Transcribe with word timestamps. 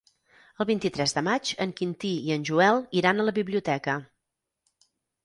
El 0.63 0.67
vint-i-tres 0.69 1.11
de 1.17 1.21
maig 1.27 1.51
en 1.65 1.73
Quintí 1.81 2.11
i 2.29 2.33
en 2.37 2.47
Joel 2.51 2.81
iran 3.01 3.21
a 3.21 3.27
la 3.29 3.35
biblioteca. 3.37 3.99